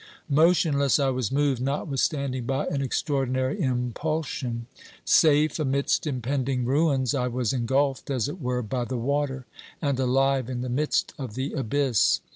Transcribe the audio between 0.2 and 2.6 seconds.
Motionless, I was moved notwithstanding